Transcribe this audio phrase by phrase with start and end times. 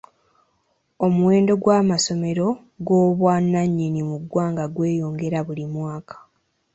[1.05, 6.15] Omuwendo gw'amasomero ag'obwannannyini mu ggwanga gweyongera buli mwaka.